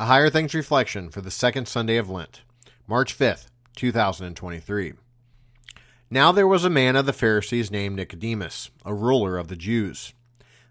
[0.00, 2.40] A Higher Things Reflection for the second Sunday of Lent,
[2.88, 4.94] March 5th, 2023.
[6.10, 10.14] Now there was a man of the Pharisees named Nicodemus, a ruler of the Jews.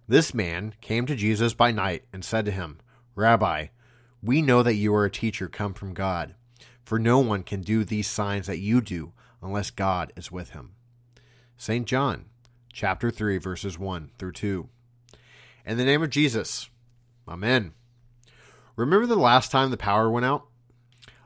[0.07, 2.79] This man came to Jesus by night and said to him,
[3.13, 3.67] Rabbi,
[4.23, 6.33] we know that you are a teacher come from God,
[6.83, 10.71] for no one can do these signs that you do unless God is with him.
[11.57, 11.85] St.
[11.85, 12.25] John,
[12.73, 14.67] chapter 3, verses 1 through 2.
[15.67, 16.69] In the name of Jesus,
[17.27, 17.73] Amen.
[18.81, 20.47] Remember the last time the power went out?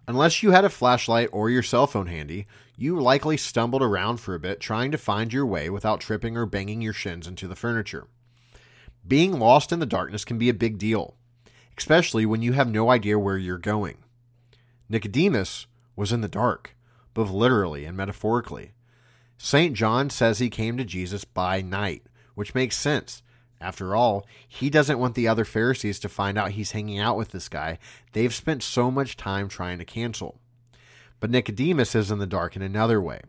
[0.08, 4.36] Unless you had a flashlight or your cell phone handy, you likely stumbled around for
[4.36, 7.56] a bit trying to find your way without tripping or banging your shins into the
[7.56, 8.08] furniture.
[9.08, 11.16] Being lost in the darkness can be a big deal,
[11.78, 14.00] especially when you have no idea where you're going.
[14.90, 15.66] Nicodemus
[15.96, 16.76] was in the dark,
[17.14, 18.74] both literally and metaphorically.
[19.38, 19.74] St.
[19.74, 22.04] John says he came to Jesus by night,
[22.36, 23.24] which makes sense
[23.66, 27.32] after all, he doesn't want the other Pharisees to find out he's hanging out with
[27.32, 27.80] this guy
[28.12, 30.40] they've spent so much time trying to cancel.
[31.20, 33.22] But Nicodemus is in the dark in another way.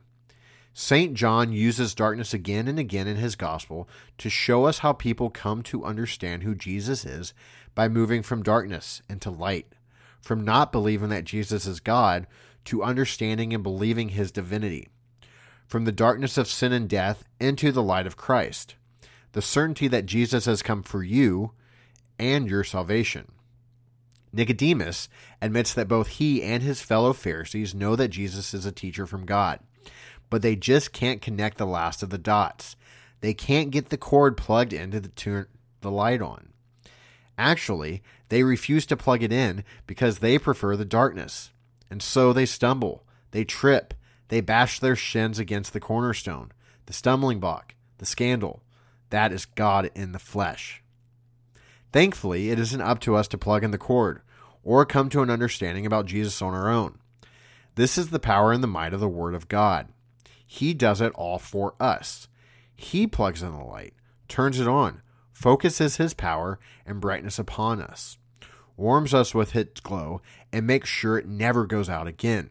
[0.74, 1.14] St.
[1.14, 5.62] John uses darkness again and again in his gospel to show us how people come
[5.62, 7.32] to understand who Jesus is
[7.74, 9.72] by moving from darkness into light,
[10.20, 12.26] from not believing that Jesus is God
[12.66, 14.88] to understanding and believing his divinity,
[15.66, 18.74] from the darkness of sin and death into the light of Christ
[19.36, 21.52] the certainty that Jesus has come for you
[22.18, 23.30] and your salvation.
[24.32, 25.10] Nicodemus
[25.42, 29.26] admits that both he and his fellow Pharisees know that Jesus is a teacher from
[29.26, 29.60] God,
[30.30, 32.76] but they just can't connect the last of the dots.
[33.20, 35.48] They can't get the cord plugged into the turn
[35.82, 36.54] the light on.
[37.36, 41.50] Actually, they refuse to plug it in because they prefer the darkness.
[41.90, 43.92] And so they stumble, they trip,
[44.28, 46.52] they bash their shins against the cornerstone,
[46.86, 48.62] the stumbling block, the scandal,
[49.10, 50.82] that is God in the flesh.
[51.92, 54.20] Thankfully, it isn't up to us to plug in the cord
[54.62, 56.98] or come to an understanding about Jesus on our own.
[57.76, 59.88] This is the power and the might of the Word of God.
[60.46, 62.28] He does it all for us.
[62.74, 63.94] He plugs in the light,
[64.28, 65.02] turns it on,
[65.32, 68.18] focuses His power and brightness upon us,
[68.76, 70.20] warms us with its glow,
[70.52, 72.50] and makes sure it never goes out again.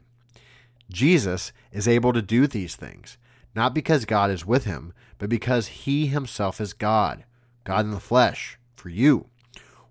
[0.89, 3.17] Jesus is able to do these things,
[3.55, 7.23] not because God is with him, but because he himself is God,
[7.63, 9.27] God in the flesh, for you,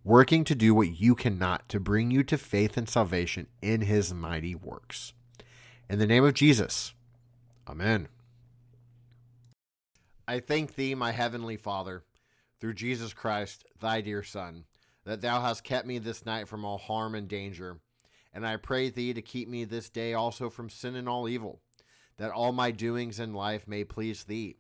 [0.05, 4.13] working to do what you cannot to bring you to faith and salvation in his
[4.13, 5.15] mighty works.
[5.89, 6.93] In the name of Jesus,
[7.67, 8.09] Amen.
[10.29, 12.05] I thank thee, my heavenly Father,
[12.61, 14.65] through Jesus Christ, thy dear Son,
[15.05, 17.79] that thou hast kept me this night from all harm and danger.
[18.33, 21.61] And I pray thee to keep me this day also from sin and all evil
[22.17, 24.57] that all my doings in life may please thee.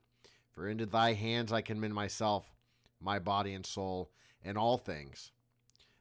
[0.50, 2.54] For into thy hands I commend myself,
[3.00, 4.10] my body and soul,
[4.42, 5.32] and all things.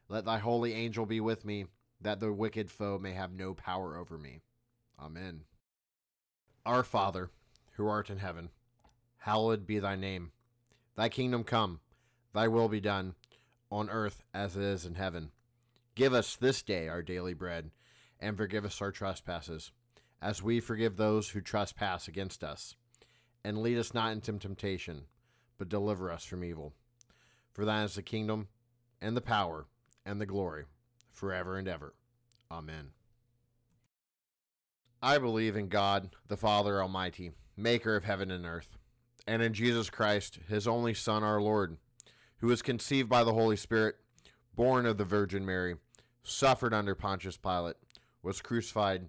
[0.08, 1.66] Let thy holy angel be with me,
[2.00, 4.40] that the wicked foe may have no power over me.
[5.00, 5.42] Amen.
[6.66, 7.30] Our Father,
[7.72, 8.50] who art in heaven,
[9.18, 10.32] hallowed be thy name.
[10.96, 11.80] Thy kingdom come,
[12.32, 13.14] thy will be done,
[13.70, 15.30] on earth as it is in heaven.
[15.94, 17.70] Give us this day our daily bread,
[18.20, 19.72] and forgive us our trespasses
[20.20, 22.74] as we forgive those who trespass against us.
[23.44, 25.02] And lead us not into temptation,
[25.58, 26.72] but deliver us from evil.
[27.52, 28.48] For thine is the kingdom,
[29.00, 29.66] and the power,
[30.04, 30.64] and the glory,
[31.12, 31.94] forever and ever.
[32.50, 32.90] Amen.
[35.02, 38.78] I believe in God, the Father Almighty, maker of heaven and earth,
[39.26, 41.76] and in Jesus Christ, his only Son, our Lord,
[42.38, 43.96] who was conceived by the Holy Spirit,
[44.54, 45.76] born of the Virgin Mary,
[46.22, 47.76] suffered under Pontius Pilate,
[48.22, 49.08] was crucified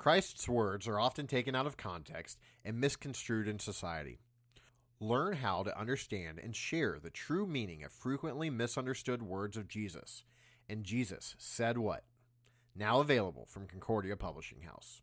[0.00, 4.18] Christ's words are often taken out of context and misconstrued in society.
[4.98, 10.24] Learn how to understand and share the true meaning of frequently misunderstood words of Jesus.
[10.70, 12.04] And Jesus said what?
[12.74, 15.02] Now available from Concordia Publishing House.